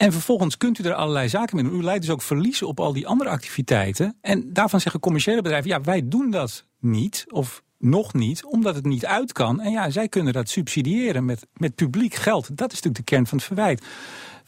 [0.00, 1.80] En vervolgens kunt u er allerlei zaken mee doen.
[1.80, 4.16] U leidt dus ook verliezen op al die andere activiteiten.
[4.20, 7.24] En daarvan zeggen commerciële bedrijven, ja, wij doen dat niet.
[7.28, 9.60] Of nog niet, omdat het niet uit kan.
[9.60, 12.56] En ja, zij kunnen dat subsidiëren met, met publiek geld.
[12.56, 13.84] Dat is natuurlijk de kern van het verwijt.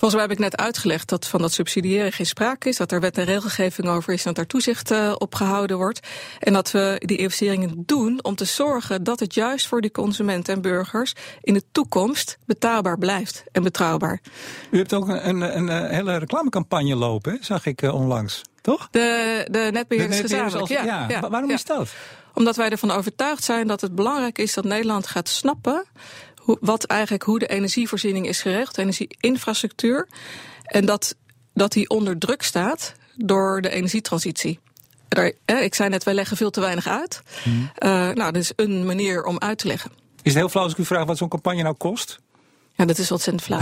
[0.02, 2.76] Volgens mij heb ik net uitgelegd dat van dat subsidiëren geen sprake is.
[2.76, 6.06] Dat er wet en regelgeving over is en dat daar toezicht uh, op gehouden wordt.
[6.38, 10.54] En dat we die investeringen doen om te zorgen dat het juist voor die consumenten
[10.54, 14.20] en burgers in de toekomst betaalbaar blijft en betrouwbaar.
[14.70, 18.42] U hebt ook een, een, een hele reclamecampagne lopen, zag ik uh, onlangs.
[18.60, 18.88] toch?
[18.90, 20.60] De, de netbeheerders gezamenlijk.
[20.60, 21.88] Als, ja, ja, waarom is dat?
[22.34, 25.86] Omdat wij ervan overtuigd zijn dat het belangrijk is dat Nederland gaat snappen
[26.60, 30.08] wat eigenlijk hoe de energievoorziening is geregeld, de energieinfrastructuur.
[30.62, 31.16] En dat,
[31.54, 34.60] dat die onder druk staat door de energietransitie.
[35.46, 37.22] ik zei net, wij leggen veel te weinig uit.
[37.44, 39.90] Uh, nou, dat is een manier om uit te leggen.
[40.22, 42.20] Is het heel flauw als ik u vraag wat zo'n campagne nou kost?
[42.82, 43.60] Ja, dat is ontzettend flauw.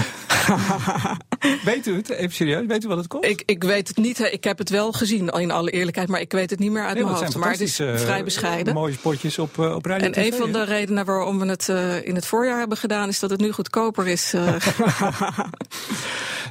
[1.73, 2.09] weet u het?
[2.09, 3.25] Even serieus, weet u wat het kost?
[3.25, 4.19] Ik, ik weet het niet.
[4.33, 6.95] Ik heb het wel gezien, in alle eerlijkheid, maar ik weet het niet meer uit
[6.95, 7.37] mijn hoofd.
[7.37, 8.75] Maar het is vrij bescheiden.
[8.75, 12.07] mooie spotjes op, uh, op radio En een van de redenen waarom we het uh,
[12.07, 14.35] in het voorjaar hebben gedaan, is dat het nu goedkoper is.
[14.35, 14.55] Uh.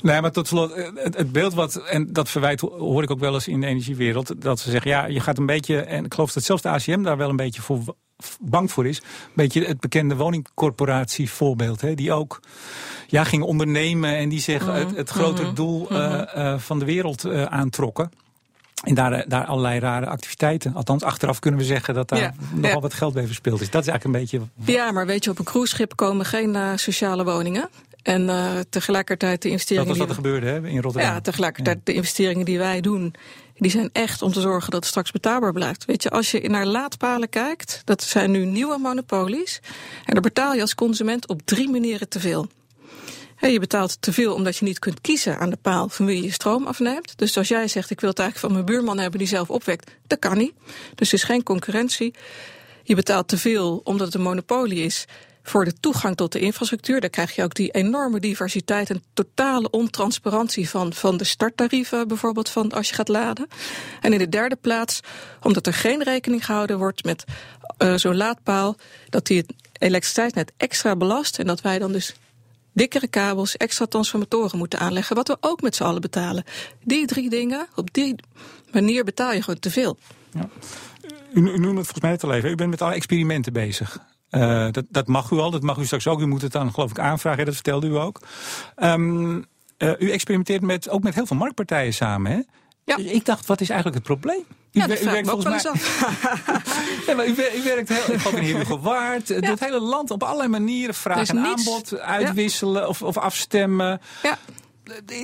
[0.02, 3.34] nee, maar tot slot, het, het, beeld wat, en dat verwijt hoor ik ook wel
[3.34, 6.32] eens in de energiewereld, dat ze zeggen, ja, je gaat een beetje, en ik geloof
[6.32, 7.96] dat zelfs de ACM daar wel een beetje voor
[8.40, 8.98] bang voor is.
[8.98, 9.04] Een
[9.34, 11.82] beetje het bekende woningcorporatie voorbeeld.
[11.82, 12.40] Hè, die ook
[13.08, 15.56] ja, ging ondernemen en die zich het, het grotere mhm.
[15.56, 15.94] doel mhm.
[15.94, 18.12] Eh, eh, van de wereld uh, aantrokken.
[18.84, 20.74] En daar, daar allerlei rare activiteiten.
[20.74, 23.70] Althans, achteraf kunnen we zeggen dat daar nogal wat geld bij verspeeld is.
[23.70, 24.74] Dat is eigenlijk een beetje.
[24.74, 27.70] Ja, maar weet je, op een cruiseschip komen geen sociale woningen.
[28.04, 29.88] En uh, tegelijkertijd de investeringen.
[29.88, 31.12] Dat was wat er gebeurde hè, in Rotterdam.
[31.12, 33.14] Ja, tegelijkertijd de investeringen die wij doen
[33.60, 35.86] die zijn echt om te zorgen dat het straks betaalbaar blijft.
[35.86, 39.60] Weet je, als je naar laadpalen kijkt, dat zijn nu nieuwe monopolies.
[40.06, 42.48] En daar betaal je als consument op drie manieren te veel.
[43.40, 46.24] je betaalt te veel omdat je niet kunt kiezen aan de paal van wie je
[46.24, 47.18] je stroom afneemt.
[47.18, 49.92] Dus als jij zegt, ik wil het eigenlijk van mijn buurman hebben die zelf opwekt,
[50.08, 50.54] dat kan niet.
[50.96, 52.14] Dus er is geen concurrentie.
[52.84, 55.06] Je betaalt te veel omdat het een monopolie is
[55.50, 57.02] voor de toegang tot de infrastructuur.
[57.02, 62.50] Daar krijg je ook die enorme diversiteit en totale ontransparantie van, van de starttarieven, bijvoorbeeld
[62.50, 63.48] van als je gaat laden.
[64.02, 65.00] En in de derde plaats,
[65.42, 67.24] omdat er geen rekening gehouden wordt met
[67.78, 68.76] uh, zo'n laadpaal,
[69.10, 72.16] dat die het elektriciteitsnet extra belast en dat wij dan dus
[72.74, 76.44] dikkere kabels, extra transformatoren moeten aanleggen, wat we ook met z'n allen betalen.
[76.84, 78.16] Die drie dingen, op die
[78.72, 79.98] manier betaal je gewoon te veel.
[80.34, 80.50] Ja.
[81.34, 82.50] U, u het volgens mij net al even.
[82.50, 84.00] U bent met alle experimenten bezig.
[84.32, 86.20] Uh, dat, dat mag u al, dat mag u straks ook.
[86.20, 88.20] U moet het dan geloof ik aanvragen, dat vertelde u ook.
[88.76, 89.46] Um,
[89.78, 92.40] uh, u experimenteert met, ook met heel veel marktpartijen samen, hè?
[92.84, 92.98] Ja.
[92.98, 94.46] Ik dacht, wat is eigenlijk het probleem?
[94.72, 95.74] U, ja, u werkt volgens mij.
[97.08, 99.28] ja, maar u, u werkt heel, ook in Waard.
[99.28, 99.40] Ja.
[99.40, 104.02] Het hele land op allerlei manieren vraag en aanbod uitwisselen of, of afstemmen.
[104.24, 104.38] Ja.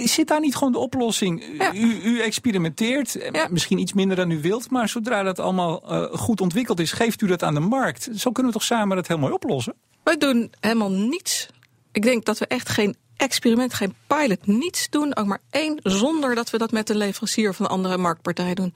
[0.06, 1.44] Zit daar niet gewoon de oplossing?
[1.74, 6.04] U, u, experimenteert, eh, misschien iets minder dan u wilt, maar zodra dat allemaal uh,
[6.14, 8.10] goed ontwikkeld is, geeft u dat aan de markt.
[8.16, 9.74] Zo kunnen we toch samen dat heel mooi oplossen?
[10.04, 11.48] Wij doen helemaal niets.
[11.92, 16.36] Ik denk dat we echt geen experiment, geen pilot, niets doen, ook maar één, zonder
[16.36, 18.74] dat we dat met een leverancier van een andere marktpartij doen.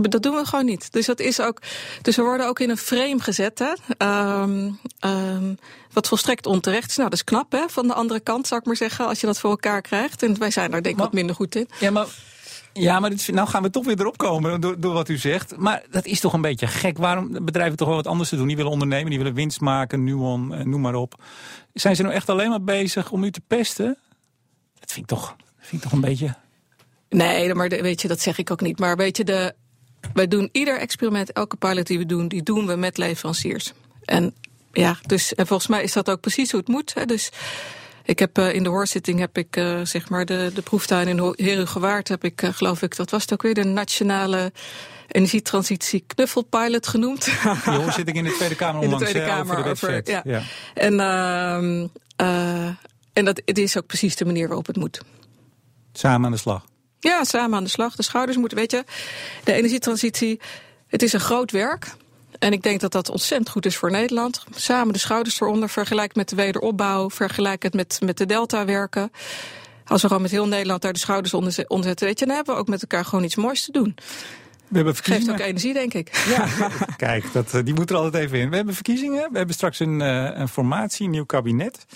[0.00, 0.92] Dat doen we gewoon niet.
[0.92, 1.58] Dus dat is ook.
[2.02, 3.58] Dus we worden ook in een frame gezet.
[3.58, 4.02] Hè?
[4.42, 5.58] Um, um,
[5.92, 6.96] wat volstrekt onterecht is.
[6.96, 9.26] Nou, dat is knap hè, van de andere kant, zou ik maar zeggen, als je
[9.26, 10.22] dat voor elkaar krijgt.
[10.22, 11.68] En wij zijn daar denk ik wat minder goed in.
[11.80, 12.06] Ja, maar.
[12.74, 15.56] Ja, maar dit, nou gaan we toch weer erop komen door, door wat u zegt.
[15.56, 16.98] Maar dat is toch een beetje gek.
[16.98, 18.46] Waarom bedrijven toch wel wat anders te doen?
[18.46, 21.22] Die willen ondernemen, die willen winst maken, Nuon, eh, noem maar op.
[21.72, 23.98] Zijn ze nou echt alleen maar bezig om u te pesten?
[24.78, 26.34] Dat vind ik toch, vind ik toch een beetje...
[27.08, 28.78] Nee, maar weet je, dat zeg ik ook niet.
[28.78, 29.54] Maar weet je, de,
[30.14, 33.72] wij doen ieder experiment, elke pilot die we doen, die doen we met leveranciers.
[34.04, 34.34] En
[34.72, 36.94] ja, dus en volgens mij is dat ook precies hoe het moet.
[36.94, 37.04] Hè.
[37.04, 37.30] Dus
[38.04, 41.34] ik heb uh, in de hoorzitting heb ik uh, zeg maar de, de proeftuin in
[41.36, 44.52] Herugewaard heb ik uh, geloof ik, dat was het ook weer, de nationale
[45.08, 47.24] energietransitie knuffelpilot genoemd.
[47.64, 50.20] Die hoorzitting in de Tweede Kamer onlangs, in de Tweede Kamer over, de ja.
[50.24, 50.42] ja.
[50.74, 50.94] En,
[52.20, 52.66] uh,
[53.12, 55.00] en dat het is ook precies de manier waarop het moet.
[55.92, 56.64] Samen aan de slag.
[57.02, 57.96] Ja, samen aan de slag.
[57.96, 58.84] De schouders moeten, weet je,
[59.44, 60.40] de energietransitie,
[60.86, 61.94] het is een groot werk.
[62.38, 64.44] En ik denk dat dat ontzettend goed is voor Nederland.
[64.54, 69.12] Samen de schouders eronder, vergelijk met de wederopbouw, vergelijk het met, met de delta werken.
[69.86, 72.54] Als we gewoon met heel Nederland daar de schouders onder zetten, weet je, dan hebben
[72.54, 73.94] we ook met elkaar gewoon iets moois te doen.
[74.68, 76.24] We hebben Geeft ook energie, denk ik.
[76.28, 76.48] Ja,
[76.96, 78.50] kijk, dat, eh, die moet er altijd even in.
[78.50, 81.86] We hebben verkiezingen, we hebben straks een, uh, een formatie, een nieuw kabinet.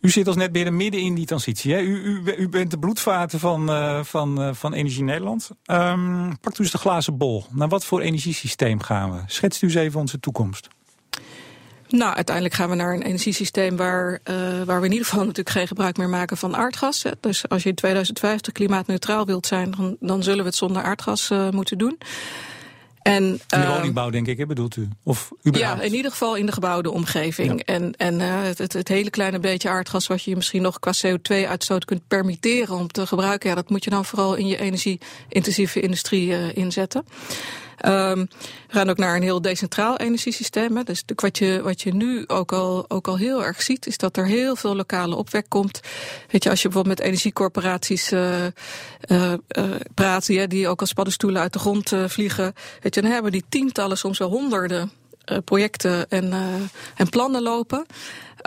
[0.00, 1.72] U zit als netbeheerder midden in die transitie.
[1.72, 1.80] Hè?
[1.80, 5.50] U, u, u, bent de bloedvaten van, uh, van, uh, van Energie Nederland.
[5.66, 7.44] Um, pakt u eens de glazen bol.
[7.50, 9.20] Naar wat voor energiesysteem gaan we?
[9.26, 10.68] Schetst u eens even onze toekomst.
[11.88, 15.56] Nou, uiteindelijk gaan we naar een energiesysteem waar, uh, waar we in ieder geval natuurlijk
[15.56, 17.04] geen gebruik meer maken van aardgas.
[17.20, 21.30] Dus als je in 2050 klimaatneutraal wilt zijn, dan, dan zullen we het zonder aardgas
[21.50, 21.98] moeten doen.
[23.02, 24.88] En, in de ehm, woningbouw, denk ik, hè, bedoelt u?
[25.02, 27.62] Of Ja, in ieder geval in de gebouwde omgeving.
[27.62, 31.84] En, en uh, het, het, hele kleine beetje aardgas wat je misschien nog qua CO2-uitstoot
[31.84, 36.28] kunt permitteren om te gebruiken, ja, dat moet je dan vooral in je energie-intensieve industrie
[36.28, 37.04] uh, inzetten.
[37.86, 38.28] Um,
[38.68, 40.76] we gaan ook naar een heel decentraal energiesysteem.
[40.76, 40.82] Hè.
[40.82, 44.16] Dus wat je, wat je nu ook al, ook al heel erg ziet, is dat
[44.16, 45.80] er heel veel lokale opwek komt.
[46.30, 48.44] Weet je, als je bijvoorbeeld met energiecorporaties uh,
[49.08, 49.32] uh,
[49.94, 53.44] praat, die, die ook als paddenstoelen uit de grond vliegen, weet je, dan hebben die
[53.48, 54.90] tientallen, soms wel honderden
[55.44, 56.32] projecten en,
[56.96, 57.86] en plannen lopen.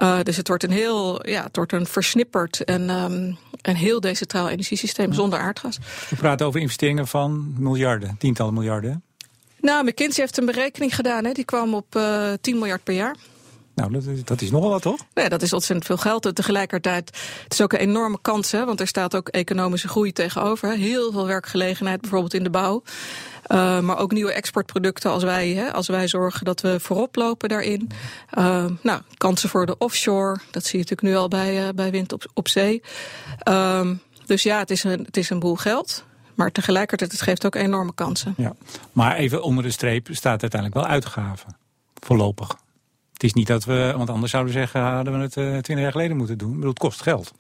[0.02, 4.00] Uh, dus het wordt een heel, ja, het wordt een versnipperd en um, een heel
[4.00, 5.80] decentraal energiesysteem zonder aardgas.
[6.10, 9.04] We praten over investeringen van miljarden, tientallen miljarden.
[9.64, 11.32] Nou, McKinsey heeft een berekening gedaan, hè.
[11.32, 13.16] die kwam op uh, 10 miljard per jaar.
[13.76, 15.00] Nou, dat is, dat is nogal wat, toch?
[15.14, 16.26] Nee, dat is ontzettend veel geld.
[16.26, 17.10] En tegelijkertijd,
[17.44, 20.70] het is ook een enorme kans, hè, want er staat ook economische groei tegenover.
[20.70, 20.76] Hè.
[20.76, 22.84] Heel veel werkgelegenheid, bijvoorbeeld in de bouw.
[23.48, 27.50] Uh, maar ook nieuwe exportproducten als wij, hè, als wij zorgen dat we voorop lopen
[27.50, 27.90] daarin.
[28.38, 31.92] Uh, nou, kansen voor de offshore, dat zie je natuurlijk nu al bij, uh, bij
[31.92, 32.82] wind op, op zee.
[33.50, 36.04] Um, dus ja, het is, een, het is een boel geld.
[36.36, 38.34] Maar tegelijkertijd, het geeft ook enorme kansen.
[38.38, 38.54] Ja.
[38.92, 41.56] Maar even onder de streep staat uiteindelijk wel uitgaven.
[41.94, 42.56] Voorlopig.
[43.14, 45.92] Het is niet dat we, want anders zouden we zeggen, hadden we het twintig jaar
[45.92, 46.50] geleden moeten doen.
[46.50, 47.34] Ik bedoel, het kost geld.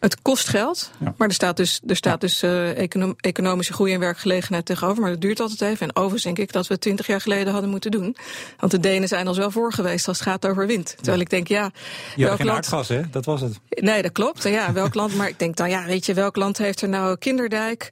[0.00, 1.14] Het kost geld, ja.
[1.16, 2.26] maar er staat dus, er staat ja.
[2.26, 5.02] dus uh, econom economische groei en werkgelegenheid tegenover.
[5.02, 5.88] Maar dat duurt altijd even.
[5.88, 8.16] En overigens denk ik dat we twintig jaar geleden hadden moeten doen.
[8.58, 10.86] Want de Denen zijn ons wel voor geweest als het gaat over wind.
[10.96, 11.22] Terwijl ja.
[11.22, 11.70] ik denk, ja...
[12.16, 12.58] Je welk geen land...
[12.58, 13.00] aardgas, hè?
[13.10, 13.58] Dat was het.
[13.68, 14.42] Nee, dat klopt.
[14.42, 15.14] Ja, welk land?
[15.14, 17.90] Maar ik denk dan, ja, weet je, welk land heeft er nou Kinderdijk...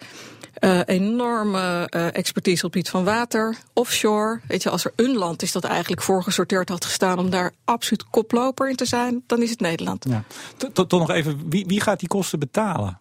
[0.61, 4.41] Uh, enorme uh, expertise op het gebied van water, offshore.
[4.49, 8.05] Weet je, als er een land is dat eigenlijk voorgesorteerd had gestaan om daar absoluut
[8.11, 10.07] koploper in te zijn, dan is het Nederland.
[10.09, 10.25] Ja.
[10.73, 12.99] Toch nog even, wie, wie gaat die kosten betalen?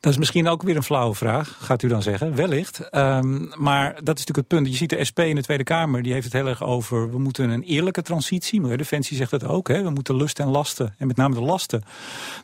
[0.00, 2.34] Dat is misschien ook weer een flauwe vraag, gaat u dan zeggen.
[2.34, 2.94] Wellicht.
[2.94, 4.68] Um, maar dat is natuurlijk het punt.
[4.68, 7.10] Je ziet de SP in de Tweede Kamer, die heeft het heel erg over...
[7.10, 9.68] we moeten een eerlijke transitie, Milieudefensie zegt dat ook.
[9.68, 9.82] Hè?
[9.82, 11.84] We moeten lust en lasten, en met name de lasten...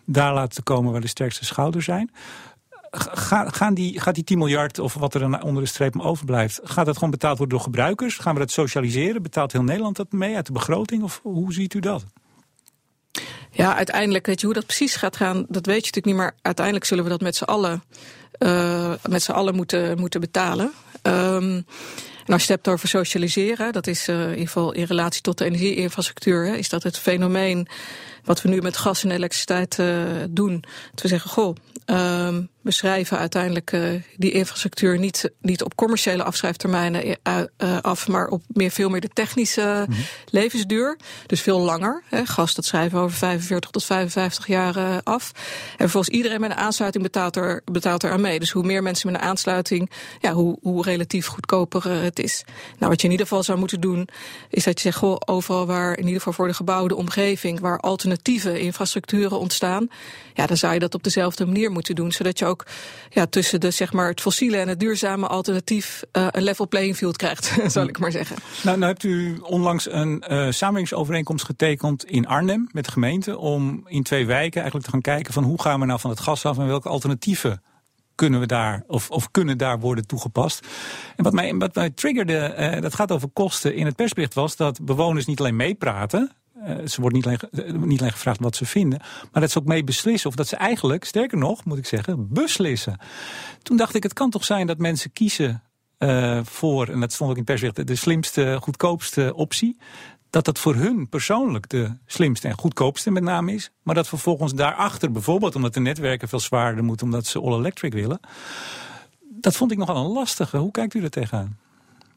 [0.04, 2.10] daar laten komen waar de sterkste schouders zijn
[2.94, 6.60] gaan die, gaat die 10 miljard of wat er dan onder de streep overblijft...
[6.62, 8.18] gaat dat gewoon betaald worden door gebruikers?
[8.18, 9.22] Gaan we dat socialiseren?
[9.22, 11.02] Betaalt heel Nederland dat mee uit de begroting?
[11.02, 12.04] Of hoe ziet u dat?
[13.50, 16.16] Ja, uiteindelijk, weet je hoe dat precies gaat gaan, dat weet je natuurlijk niet.
[16.16, 17.82] Maar uiteindelijk zullen we dat met z'n allen,
[18.38, 20.72] uh, met z'n allen moeten, moeten betalen.
[21.02, 21.66] Um,
[22.26, 25.20] en als je het hebt over socialiseren, dat is uh, in ieder geval in relatie
[25.20, 27.68] tot de energieinfrastructuur, is dat het fenomeen
[28.24, 30.64] wat we nu met gas en elektriciteit uh, doen.
[30.90, 36.22] Dat we zeggen, goh, um, we schrijven uiteindelijk uh, die infrastructuur niet, niet op commerciële
[36.22, 40.04] afschrijftermijnen uh, af, maar op meer, veel meer de technische mm -hmm.
[40.30, 40.98] levensduur.
[41.26, 42.02] Dus veel langer.
[42.08, 42.26] Hè.
[42.26, 45.32] Gas, dat schrijven we over 45 tot 55 jaar af.
[45.76, 48.38] En volgens iedereen met een aansluiting betaalt er, betaalt er aan mee.
[48.38, 52.44] Dus hoe meer mensen met een aansluiting, ja, hoe, hoe relatief goedkoper het is.
[52.78, 54.08] Nou, wat je in ieder geval zou moeten doen,
[54.50, 57.78] is dat je zegt, goh, overal waar, in ieder geval voor de gebouwde omgeving, waar
[57.80, 59.88] alternatieve infrastructuren ontstaan,
[60.34, 62.53] ja, dan zou je dat op dezelfde manier moeten doen, zodat je ook
[63.10, 66.96] ja, tussen de, zeg maar, het fossiele en het duurzame alternatief uh, een level playing
[66.96, 68.36] field krijgt, zal ik maar zeggen.
[68.62, 73.82] Nou, nou hebt u onlangs een uh, samenwerkingsovereenkomst getekend in Arnhem met de gemeente om
[73.86, 76.44] in twee wijken eigenlijk te gaan kijken van hoe gaan we nou van het gas
[76.44, 77.62] af en welke alternatieven
[78.14, 80.66] kunnen we daar, of, of kunnen daar worden toegepast.
[81.16, 84.56] En wat mij, wat mij triggerde, uh, dat gaat over kosten in het persbericht, was
[84.56, 86.32] dat bewoners niet alleen meepraten.
[86.66, 89.00] Uh, ze worden niet alleen, niet alleen gevraagd wat ze vinden,
[89.32, 90.30] maar dat ze ook mee beslissen.
[90.30, 92.98] Of dat ze eigenlijk, sterker nog, moet ik zeggen, beslissen.
[93.62, 95.62] Toen dacht ik, het kan toch zijn dat mensen kiezen
[95.98, 99.76] uh, voor, en dat stond ook in persbericht, de slimste, goedkoopste optie
[100.34, 103.70] dat dat voor hun persoonlijk de slimste en goedkoopste met name is.
[103.82, 107.92] Maar dat vervolgens daarachter, bijvoorbeeld omdat de netwerken veel zwaarder moeten, omdat ze all electric
[107.92, 108.20] willen.
[109.20, 110.56] Dat vond ik nogal een lastige.
[110.56, 111.58] Hoe kijkt u er tegenaan?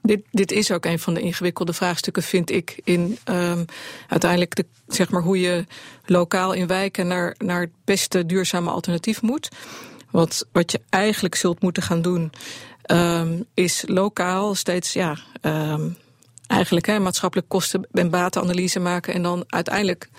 [0.08, 3.66] Dit, dit is ook een van de ingewikkelde vraagstukken, vind ik, in um,
[4.08, 5.66] uiteindelijk de, zeg maar, hoe je
[6.06, 9.50] lokaal in wijken naar, naar het beste duurzame alternatief moet.
[10.12, 12.32] Wat, wat je eigenlijk zult moeten gaan doen,
[12.92, 15.98] um, is lokaal steeds ja, um,
[16.48, 20.10] eigenlijk hè, maatschappelijk kosten- en batenanalyse maken en dan uiteindelijk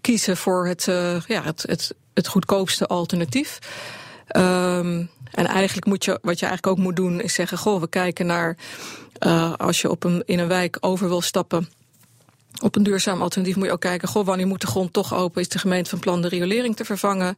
[0.00, 3.58] kiezen voor het, uh, ja, het, het, het goedkoopste alternatief.
[5.34, 8.26] En eigenlijk moet je, wat je eigenlijk ook moet doen, is zeggen: Goh, we kijken
[8.26, 8.56] naar
[9.26, 11.68] uh, als je op een, in een wijk over wil stappen
[12.60, 15.40] op een duurzaam alternatief moet je ook kijken, wanneer moet de grond toch open?
[15.40, 17.36] Is de gemeente van plan de riolering te vervangen?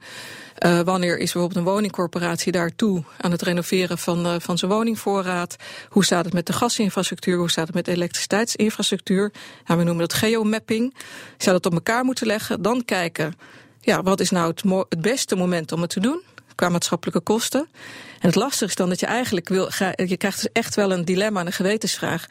[0.59, 5.57] Uh, wanneer is bijvoorbeeld een woningcorporatie daartoe aan het renoveren van, uh, van zijn woningvoorraad?
[5.89, 7.39] Hoe staat het met de gasinfrastructuur?
[7.39, 9.33] Hoe staat het met de elektriciteitsinfrastructuur?
[9.67, 10.95] We noemen dat geomapping.
[11.39, 12.63] Zou dat op elkaar moeten leggen?
[12.63, 13.35] Dan kijken,
[13.81, 14.55] ja, wat is nou
[14.89, 16.23] het beste moment om het te doen?
[16.57, 17.69] qua maatschappelijke kosten.
[18.27, 21.05] En het lastige is dan dat je eigenlijk wil, je krijgt dus echt wel een
[21.05, 22.27] dilemma en een gewetensvraag.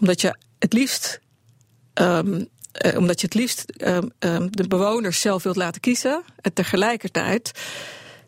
[0.00, 1.20] Omdat je het liefst
[2.00, 2.48] Um,
[2.84, 6.22] uh, omdat je het liefst um, um, de bewoners zelf wilt laten kiezen.
[6.40, 7.52] En tegelijkertijd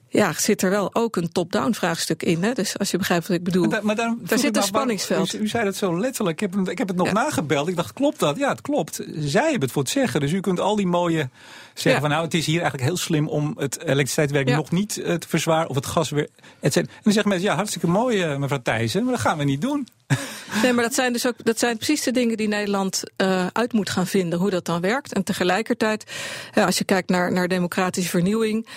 [0.09, 2.43] ja, zit er wel ook een top-down vraagstuk in.
[2.43, 2.53] Hè?
[2.53, 3.67] Dus als je begrijpt wat ik bedoel.
[3.67, 5.35] Maar, maar daar, daar zit een spanningsveld.
[5.35, 6.41] U, u, zei dat zo letterlijk.
[6.41, 7.69] Ik heb, ik heb het nog nagebeld.
[7.69, 8.37] Ik dacht, klopt dat?
[8.37, 9.01] Ja, het klopt.
[9.19, 10.21] Zij hebben het voor het zeggen.
[10.21, 11.29] Dus u kunt al die mooie
[11.75, 15.15] zeggen van nou, het is hier eigenlijk heel slim om het elektriciteitswerk nog niet uh,
[15.15, 16.29] te verzwaren of het gas weer.
[16.61, 19.61] En dan zeggen mensen, ja, hartstikke mooi, uh, mevrouw Thijssen, maar dat gaan we niet
[19.61, 19.89] doen.
[20.63, 23.73] Nee, maar dat zijn dus ook dat zijn precies de dingen die Nederland uh, uit
[23.73, 25.13] moet gaan vinden, hoe dat dan werkt.
[25.13, 26.11] En tegelijkertijd,
[26.55, 28.69] als je kijkt naar, naar democratische vernieuwing,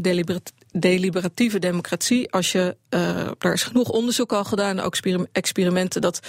[0.00, 4.96] deliberat, deliberatieve democratie, als je, uh, er is genoeg onderzoek al gedaan, ook
[5.32, 6.20] experimenten, dat,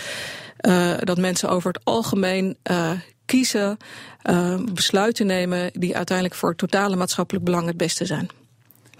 [0.68, 2.92] uh, dat mensen over het algemeen uh,
[3.26, 3.78] kiezen,
[4.74, 8.30] besluiten nemen die uiteindelijk voor het totale maatschappelijk belang het beste zijn.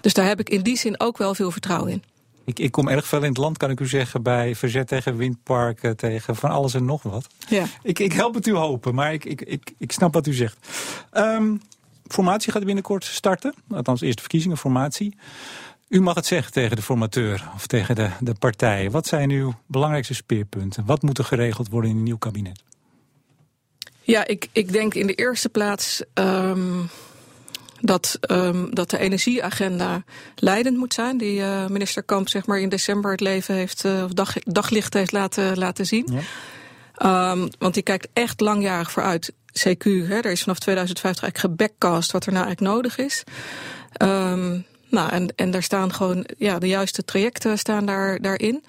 [0.00, 2.02] Dus daar heb ik in die zin ook wel veel vertrouwen in.
[2.44, 5.16] Ik, ik kom erg veel in het land, kan ik u zeggen, bij verzet tegen
[5.16, 7.26] windparken, tegen van alles en nog wat.
[7.48, 7.64] Ja.
[7.82, 10.56] Ik, ik help het u hopen, maar ik, ik, ik, ik snap wat u zegt.
[11.12, 11.60] Um,
[12.06, 13.54] formatie gaat binnenkort starten.
[13.70, 15.16] Althans, eerst de verkiezingen, formatie.
[15.88, 18.90] U mag het zeggen tegen de formateur of tegen de, de partijen.
[18.90, 20.84] Wat zijn uw belangrijkste speerpunten?
[20.84, 22.62] Wat moet er geregeld worden in een nieuw kabinet?
[24.06, 26.88] Ja, ik, ik denk in de eerste plaats um,
[27.80, 31.18] dat, um, dat de energieagenda leidend moet zijn.
[31.18, 34.94] Die uh, minister Kamp zeg maar, in december het leven heeft, uh, of dag, daglicht
[34.94, 36.08] heeft laten, laten zien.
[36.12, 37.30] Ja.
[37.30, 39.32] Um, want die kijkt echt langjarig vooruit.
[39.52, 39.84] CQ.
[39.84, 43.24] Hè, er is vanaf 2050 eigenlijk gebackcast wat er nou eigenlijk nodig is.
[44.88, 48.64] Nou, en, en daar staan gewoon, ja, de juiste trajecten staan daar, daarin.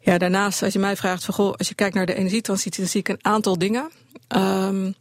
[0.00, 2.90] Ja, daarnaast, als je mij vraagt, van, goh, als je kijkt naar de energietransitie, dan
[2.90, 3.90] zie ik een aantal dingen.
[4.36, 4.94] Um,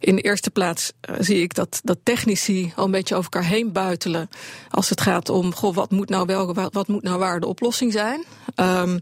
[0.00, 3.48] in de eerste plaats uh, zie ik dat, dat technici al een beetje over elkaar
[3.48, 4.28] heen buitelen.
[4.70, 7.92] Als het gaat om, goh, wat moet nou wel, wat, moet nou waar de oplossing
[7.92, 8.24] zijn?
[8.56, 9.00] Um,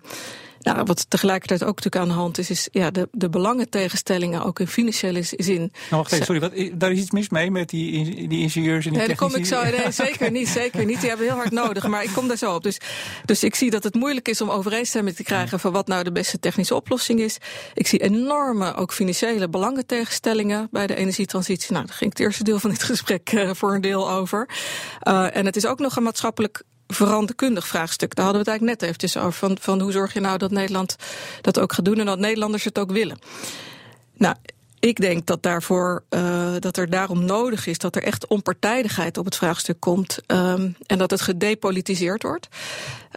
[0.74, 4.60] nou, wat tegelijkertijd ook natuurlijk aan de hand is, is ja, de, de belangentegenstellingen ook
[4.60, 5.58] in financiële zin.
[5.58, 8.90] Nou, wacht even, sorry, wat, daar is iets mis mee met die, die ingenieurs en
[8.90, 11.00] die nee, daar kom ik zo, nee, zeker niet, zeker niet.
[11.00, 12.62] Die hebben heel hard nodig, maar ik kom daar zo op.
[12.62, 12.78] Dus,
[13.24, 16.12] dus ik zie dat het moeilijk is om overeenstemming te krijgen van wat nou de
[16.12, 17.38] beste technische oplossing is.
[17.74, 21.72] Ik zie enorme, ook financiële belangentegenstellingen bij de energietransitie.
[21.72, 24.48] Nou, daar ging het eerste deel van dit gesprek uh, voor een deel over.
[25.02, 28.14] Uh, en het is ook nog een maatschappelijk veranderkundig vraagstuk.
[28.14, 29.38] Daar hadden we het eigenlijk net eventjes over.
[29.38, 30.96] Van, van hoe zorg je nou dat Nederland
[31.40, 33.18] dat ook gaat doen en dat Nederlanders het ook willen.
[34.16, 34.34] Nou,
[34.80, 39.24] ik denk dat, daarvoor, uh, dat er daarom nodig is dat er echt onpartijdigheid op
[39.24, 40.18] het vraagstuk komt.
[40.26, 42.48] Um, en dat het gedepolitiseerd wordt.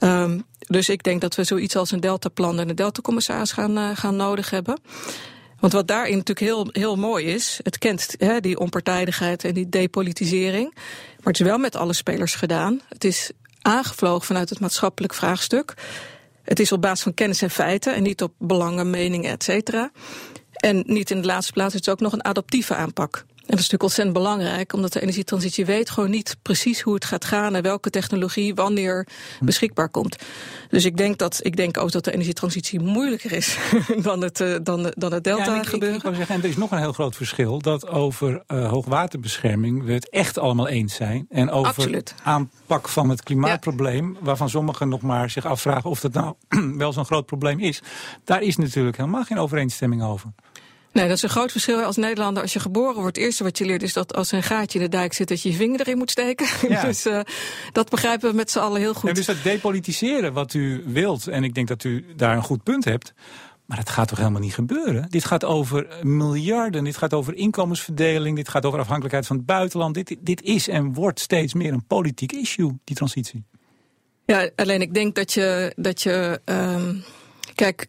[0.03, 3.89] Um, dus ik denk dat we zoiets als een deltaplan en een deltacommissaris gaan, uh,
[3.93, 4.82] gaan nodig hebben.
[5.60, 10.73] Want wat daarin natuurlijk heel, heel mooi is, het kent die onpartijdigheid en die depolitisering.
[10.73, 12.82] Maar het is wel met alle spelers gedaan.
[12.89, 15.74] Het is aangevlogen vanuit het maatschappelijk vraagstuk.
[16.43, 19.91] Het is op basis van kennis en feiten en niet op belangen, meningen, et cetera.
[20.52, 23.26] En niet in de laatste plaats is het ook nog een adaptieve aanpak.
[23.49, 27.05] En dat is natuurlijk ontzettend belangrijk, omdat de energietransitie weet gewoon niet precies hoe het
[27.05, 29.07] gaat gaan en welke technologie wanneer
[29.39, 30.15] beschikbaar komt.
[30.69, 33.57] Dus ik denk, dat, ik denk ook dat de energietransitie moeilijker is
[34.07, 35.97] dan het, uh, dan, dan het delta ja, gebeuren.
[35.97, 39.83] Ik, ik zeggen, en er is nog een heel groot verschil, dat over uh, hoogwaterbescherming
[39.83, 41.25] we het echt allemaal eens zijn.
[41.29, 42.15] En over Absoluut.
[42.23, 44.19] aanpak van het klimaatprobleem, ja.
[44.21, 46.35] waarvan sommigen nog maar zich afvragen of dat nou
[46.77, 47.81] wel zo'n groot probleem is.
[48.23, 50.31] Daar is natuurlijk helemaal geen overeenstemming over.
[50.91, 52.43] Nee, dat is een groot verschil als Nederlander.
[52.43, 54.80] Als je geboren wordt, het eerste wat je leert is dat als er een gaatje
[54.80, 56.47] in de dijk zit, dat je je vinger erin moet steken.
[56.69, 56.86] Ja.
[56.86, 57.19] dus uh,
[57.71, 59.10] dat begrijpen we met z'n allen heel goed.
[59.10, 62.63] En dus dat depolitiseren wat u wilt, en ik denk dat u daar een goed
[62.63, 63.13] punt hebt.
[63.65, 65.10] Maar dat gaat toch helemaal niet gebeuren?
[65.10, 69.93] Dit gaat over miljarden, dit gaat over inkomensverdeling, dit gaat over afhankelijkheid van het buitenland.
[69.93, 73.43] Dit, dit is en wordt steeds meer een politiek issue, die transitie.
[74.25, 77.04] Ja, alleen ik denk dat je, dat je um,
[77.56, 77.88] kijk,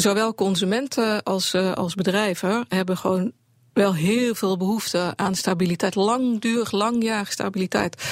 [0.00, 3.32] zowel consumenten als, uh, als bedrijven hebben gewoon
[3.72, 5.94] wel heel veel behoefte aan stabiliteit.
[5.94, 8.04] Langdurig, langjarige stabiliteit.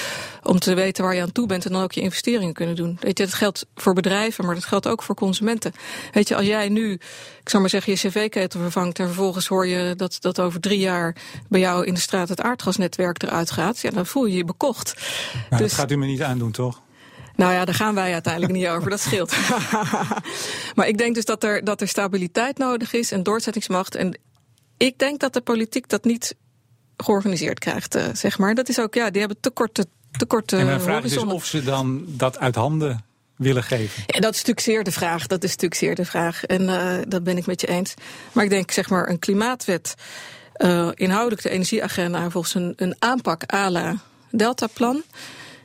[0.43, 2.97] Om te weten waar je aan toe bent en dan ook je investeringen kunnen doen.
[3.01, 5.73] Weet je, dat geldt voor bedrijven, maar dat geldt ook voor consumenten.
[6.13, 6.93] Weet je, als jij nu,
[7.41, 10.79] ik zou maar zeggen, je cv-ketel vervangt en vervolgens hoor je dat, dat over drie
[10.79, 11.17] jaar
[11.49, 14.95] bij jou in de straat het aardgasnetwerk eruit gaat, ja, dan voel je je bekocht.
[15.51, 16.81] Nou, dus, dat gaat u me niet aandoen, toch?
[17.41, 19.37] Nou ja, daar gaan wij uiteindelijk niet over, dat scheelt.
[20.77, 23.95] maar ik denk dus dat er, dat er stabiliteit nodig is en doorzettingsmacht.
[23.95, 24.19] En
[24.77, 26.35] ik denk dat de politiek dat niet
[26.97, 28.55] georganiseerd krijgt, uh, zeg maar.
[28.55, 31.23] Dat is ook, ja, die hebben te korte, te korte En mijn vraag is dus
[31.23, 33.05] of ze dan dat uit handen
[33.37, 34.03] willen geven.
[34.07, 35.27] Ja, dat is natuurlijk zeer de vraag.
[35.27, 36.45] Dat is natuurlijk zeer de vraag.
[36.45, 37.95] En uh, dat ben ik met je eens.
[38.33, 39.95] Maar ik denk, zeg maar, een klimaatwet,
[40.57, 43.97] uh, inhoudelijk de energieagenda, volgens een, een aanpak à la
[44.31, 45.03] Deltaplan.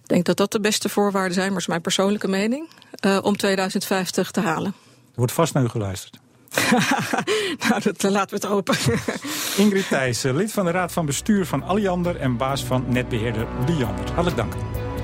[0.06, 2.70] Ik denk dat dat de beste voorwaarden zijn, maar dat is mijn persoonlijke mening,
[3.06, 4.74] uh, om 2050 te halen.
[4.96, 6.20] Er wordt vast naar u geluisterd.
[7.70, 8.76] nou, dat, laten we het open.
[9.64, 14.06] Ingrid Thijssen, lid van de Raad van Bestuur van Alliander en baas van netbeheerder Liander.
[14.06, 14.54] Hartelijk dank.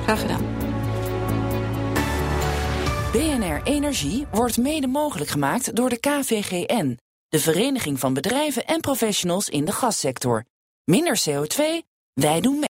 [0.04, 0.46] Graag gedaan.
[3.12, 9.50] BNR Energie wordt mede mogelijk gemaakt door de KVGN, de Vereniging van Bedrijven en Professionals
[9.50, 10.46] in de Gassector.
[10.84, 11.62] Minder CO2,
[12.14, 12.70] wij doen mee.